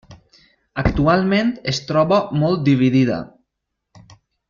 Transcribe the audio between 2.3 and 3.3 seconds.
molt dividida.